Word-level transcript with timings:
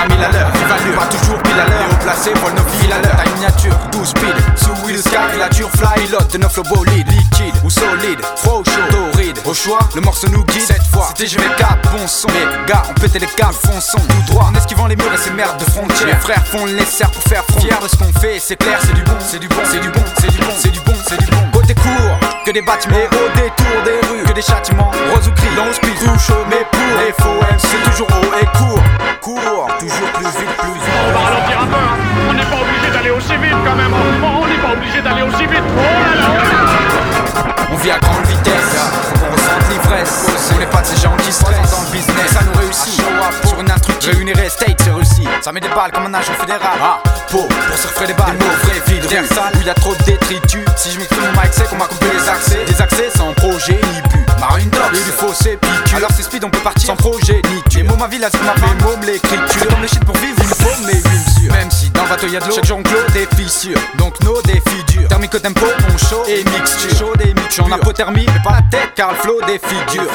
à 0.00 0.08
1000 0.08 0.24
à 0.24 0.32
l'heure. 0.32 0.50
Va 0.96 1.06
toujours 1.06 1.38
pile 1.42 1.60
à 1.60 1.68
l'heure. 1.68 1.88
Haut 1.90 2.02
placé, 2.02 2.32
vol 2.34 2.52
nos 2.52 2.94
à 2.94 3.00
l'heure. 3.00 3.16
Ta 3.16 3.30
miniature, 3.30 3.76
12 3.92 4.12
piles. 4.14 4.34
Sous 4.56 4.86
Will 4.86 4.98
Sky, 4.98 5.38
la 5.38 5.48
dure 5.48 5.70
fly, 5.70 6.08
lot 6.10 6.26
de 6.32 6.38
9 6.38 6.56
le 6.56 6.62
bolide. 6.74 7.08
Liquide 7.10 7.54
ou 7.64 7.70
solide, 7.70 8.20
froid 8.36 8.60
ou 8.60 8.64
chaud, 8.64 8.80
torride. 8.90 9.38
Au 9.44 9.54
choix, 9.54 9.80
le 9.94 10.00
morceau 10.00 10.28
nous 10.28 10.44
guide. 10.44 10.62
Cette 10.62 10.86
fois, 10.86 11.08
c'était 11.08 11.36
GV4, 11.36 11.92
bon 11.92 12.06
son. 12.06 12.28
Les 12.28 12.66
gars, 12.66 12.82
on 12.90 12.94
pétait 12.94 13.18
les 13.18 13.26
câbles, 13.26 13.54
fonçons. 13.54 13.98
Tout 13.98 14.32
droit, 14.32 14.50
en 14.50 14.54
esquivant 14.54 14.86
les 14.86 14.96
murs 14.96 15.12
et 15.12 15.18
ces 15.18 15.30
merdes 15.30 15.58
de 15.58 15.70
frontières. 15.70 16.06
Les 16.06 16.14
frères 16.14 16.46
font 16.46 16.64
le 16.64 16.72
nécessaire 16.72 17.10
pour 17.10 17.22
faire 17.22 17.44
front. 17.44 17.60
Fier 17.60 17.78
de 17.80 17.88
ce 17.88 17.96
qu'on 17.96 18.12
fait, 18.20 18.38
c'est 18.38 18.56
clair, 18.56 18.78
c'est 18.82 18.94
du 18.94 19.02
bon, 19.02 19.16
c'est 19.20 19.38
du 19.38 19.48
bon, 19.48 19.62
c'est 19.64 19.80
du 19.80 19.90
bon, 19.90 20.02
c'est 20.16 20.30
du 20.30 20.38
bon, 20.38 20.52
c'est 20.56 20.70
du 20.70 20.80
bon, 20.80 20.94
c'est 21.06 21.18
du 21.18 21.26
bon. 21.26 21.50
Côté 21.52 21.74
court, 21.74 22.18
que 22.44 22.50
des 22.50 22.62
battements, 22.62 22.96
mais 22.96 23.08
au 23.18 23.40
que 24.30 24.34
des 24.34 24.42
châtiments. 24.42 24.90
Rose 25.12 25.28
ou 25.28 25.32
gris, 25.32 25.54
dans 25.56 25.72
speed, 25.72 25.98
tout 25.98 26.18
chaud, 26.18 26.44
mais 26.48 26.64
pour 26.70 26.92
les 26.98 27.12
faux 27.20 27.40
MC, 27.40 27.60
c'est 27.60 27.90
toujours 27.90 28.08
haut 28.08 28.34
et 28.40 28.46
court. 28.56 28.82
Court, 29.20 29.68
toujours 29.78 30.10
plus 30.14 30.26
vite, 30.26 30.56
plus 30.58 30.72
vite. 30.72 30.82
On 31.08 31.12
va 31.12 31.24
ralentir 31.24 31.60
un 31.60 31.66
peu, 31.66 31.76
hein. 31.76 31.96
On 32.28 32.32
n'est 32.34 32.44
pas 32.44 32.56
obligé 32.56 32.90
d'aller 32.92 33.10
aussi 33.10 33.36
vite 33.36 33.56
quand 33.64 33.76
même. 33.76 33.92
On 33.92 34.46
n'est 34.46 34.58
pas 34.58 34.72
obligé 34.72 35.02
d'aller 35.02 35.22
aussi 35.22 35.46
vite. 35.46 35.64
Oh 35.66 35.80
là 35.80 36.14
là, 36.20 36.28
oh. 36.30 37.72
On 37.72 37.76
vit 37.76 37.90
à 37.90 37.98
grande 37.98 38.24
vitesse, 38.26 38.76
faut 39.04 39.24
qu'on 39.24 39.32
ressente 39.32 39.70
l'ivresse. 39.70 40.26
On 40.54 40.58
n'est 40.58 40.66
pas 40.66 40.82
de 40.82 40.86
ces 40.86 41.00
gens 41.00 41.16
qui 41.16 41.32
stressent 41.32 41.70
dans 41.70 41.82
le 41.82 41.90
business, 41.90 42.30
ça 42.32 42.40
nous 42.44 42.60
réussit. 42.60 43.02
Sur 43.46 43.60
une 43.60 43.70
instru, 43.70 43.92
réunir 44.02 44.36
steak, 44.50 44.76
c'est 44.82 44.90
réussi. 44.90 45.28
Ça 45.40 45.52
met 45.52 45.60
des 45.60 45.68
balles 45.68 45.92
comme 45.92 46.06
un 46.06 46.14
agent 46.14 46.32
fédéral. 46.34 46.78
Ah, 46.82 47.02
pour, 47.30 47.46
pour 47.46 47.78
se 47.78 47.86
refaire 47.86 48.08
des 48.08 48.14
balles. 48.14 48.36
Des 48.36 48.44
mots 48.44 48.52
vrais, 48.62 48.82
vides, 48.86 49.06
rien 49.06 49.24
sale, 49.24 49.52
où 49.54 49.60
il 49.60 49.66
y 49.66 49.70
a 49.70 49.74
trop 49.74 49.94
de 49.94 50.02
détritus. 50.02 50.64
Si 50.76 50.90
je 50.90 50.98
m'exprime 50.98 51.22
mon 51.22 51.40
mic, 51.40 51.50
c'est 51.52 51.68
qu'on 51.68 51.76
m'a 51.76 51.86
coupé 51.86 52.06
les 52.12 52.28
accès. 52.28 52.64
Des 52.66 52.82
accès 52.82 53.10
sans 53.16 53.32
projet 53.34 53.80
ni. 53.92 54.09
Marine 54.40 54.70
Dogs, 54.70 54.94
et 54.94 55.04
du 55.04 55.10
fossé 55.10 55.58
piqûre. 55.58 55.98
Alors 55.98 56.10
c'est 56.16 56.22
speed, 56.22 56.44
on 56.44 56.50
peut 56.50 56.58
partir 56.60 56.86
sans 56.86 56.96
projet 56.96 57.42
ni 57.52 57.62
tu. 57.68 57.78
Les 57.78 57.82
mots, 57.84 57.96
ma 57.96 58.08
vie, 58.08 58.18
la 58.18 58.30
ma 58.30 58.54
mes 58.54 58.82
mots, 58.82 58.96
l'écriture. 59.06 59.70
Dans 59.70 59.80
les 59.80 59.88
shit 59.88 60.04
pour 60.04 60.16
vivre, 60.16 60.36
il 60.38 60.46
faut 60.46 60.86
mes 60.86 60.92
rimes 60.92 61.24
sûres. 61.38 61.52
Même 61.52 61.70
si 61.70 61.90
dans 61.90 62.02
le 62.04 62.08
bateau 62.08 62.26
y 62.26 62.36
a 62.36 62.40
de 62.40 62.46
l'eau, 62.46 62.54
chaque 62.54 62.64
jour 62.64 62.78
on 62.78 62.82
clôt 62.82 62.98
des 63.12 63.28
fissures. 63.36 63.78
Donc 63.98 64.18
nos 64.22 64.40
défis 64.42 64.84
durs. 64.88 65.08
Thermico 65.08 65.38
tempo, 65.38 65.66
on 65.92 65.98
chaud 65.98 66.24
et 66.26 66.42
mixture. 66.44 66.98
Chaud 66.98 67.12
et 67.20 67.34
mixture. 67.34 67.66
J'en 67.68 67.74
apothermie, 67.74 68.26
mais 68.26 68.42
pas 68.42 68.56
la 68.56 68.62
tête 68.70 68.92
car 68.96 69.10
le 69.10 69.16
flow 69.18 69.40
des 69.46 69.58
figures. 69.58 70.10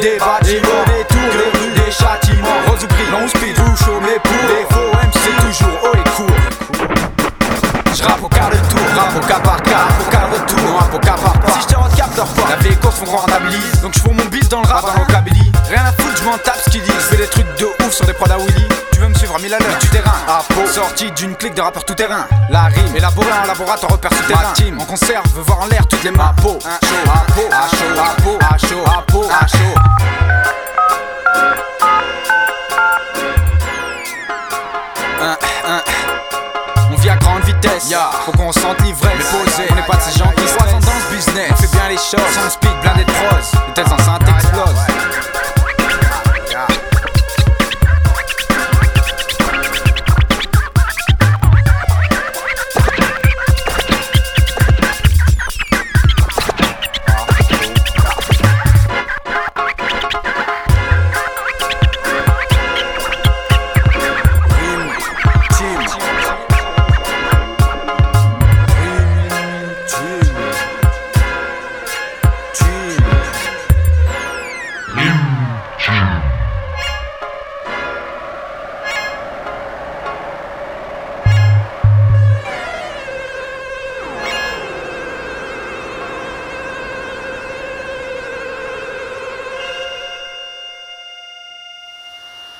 Des 0.00 0.18
bâtiments, 0.18 0.84
des 0.86 1.04
tours, 1.04 1.84
des 1.84 1.90
châtiments. 1.90 2.60
Rose 2.66 2.84
ou 2.84 2.86
gris, 2.86 3.10
long 3.12 3.28
speed, 3.28 3.54
tout 3.54 3.84
chaud, 3.84 4.00
mais 4.00 4.18
pour 4.18 4.44
les 4.48 4.64
faux 4.70 4.90
MC, 4.92 5.24
toujours 5.44 5.78
haut 5.84 5.94
et 5.94 6.10
court. 6.16 6.26
Je 7.94 8.02
rappe 8.02 8.22
au 8.22 8.28
quart 8.28 8.50
de 8.50 8.56
tour, 8.56 8.80
rap 8.96 9.14
au 9.16 9.26
cas 9.26 9.40
par 9.40 9.62
cas, 9.62 9.88
au 10.00 10.10
quart 10.10 10.28
de 10.30 10.38
tour, 10.50 10.88
au 10.94 10.98
cas 10.98 11.16
par 11.22 11.38
pas. 11.40 11.52
Si 11.52 11.60
je 11.60 11.66
te 11.66 11.96
cap, 11.96 12.14
dors 12.16 12.26
pas. 12.26 12.50
La 12.50 12.56
vie 12.56 12.76
font 13.00 13.04
croire 13.04 13.24
en 13.24 13.32
habilis, 13.32 13.80
donc 13.82 13.94
je 13.94 14.00
fous 14.00 14.12
mon 14.12 14.24
bis 14.26 14.48
dans 14.48 14.60
le 14.62 14.66
rap, 14.66 14.84
dans 14.86 15.00
l'ockabilly. 15.00 15.52
Rien 15.68 15.84
à 15.84 15.92
foutre, 15.92 16.16
je 16.16 16.24
m'en 16.24 16.38
tape 16.38 16.60
ce 16.64 16.70
qu'ils 16.70 16.82
disent. 16.82 16.94
Je 16.94 17.16
fais 17.16 17.16
des 17.16 17.26
trucs 17.26 17.58
de 17.58 17.66
ouf 17.84 17.92
sur 17.92 18.06
des 18.06 18.12
prods 18.12 18.30
à 18.30 18.38
Willy. 18.38 18.68
Tu 18.92 19.00
veux 19.00 19.08
me 19.08 19.14
suivre 19.14 19.34
à 19.36 19.38
1000 19.38 19.54
à 19.54 19.58
l'heure 19.58 19.78
du 19.78 19.88
terrain. 19.88 20.12
À 20.28 20.42
peau, 20.52 20.66
sorti 20.66 21.10
d'une 21.12 21.34
clique 21.34 21.54
de 21.54 21.60
rappeurs 21.60 21.84
tout 21.84 21.94
terrain. 21.94 22.26
La 22.50 22.64
rime, 22.64 22.94
élaborée 22.96 23.32
en 23.42 23.46
laboratoire, 23.46 23.92
repère 23.92 24.12
souterrain. 24.12 24.48
Ma 24.48 24.52
team, 24.52 24.78
on 24.80 24.84
conserve, 24.84 25.26
veut 25.34 25.42
voir 25.42 25.60
en 25.60 25.66
l'air 25.66 25.86
toutes 25.86 26.02
les 26.04 26.10
mains. 26.10 26.32
À 26.36 26.40
peau, 26.40 26.58
chaud, 26.60 27.10
à 27.12 27.32
peau, 27.32 27.48
à 27.50 27.68
chaud, 27.76 27.89
grande 37.80 37.88
vitesse, 37.88 37.98
faut 38.24 38.32
qu'on 38.32 38.52
sente 38.52 38.80
l'ivresse. 38.82 39.12
On 39.70 39.74
n'est 39.74 39.82
pas 39.82 39.96
de 39.96 40.02
ces 40.02 40.18
gens 40.18 40.30
qui 40.36 40.46
se 40.46 40.56
dans 40.56 40.80
ce 40.80 41.14
business. 41.14 41.50
On 41.52 41.56
fait 41.56 41.72
bien 41.72 41.88
les 41.88 41.96
choses, 41.96 42.34
sans 42.34 42.50
speed, 42.50 42.70
blindé 42.82 43.04
de 43.04 43.12
prose. 43.12 43.52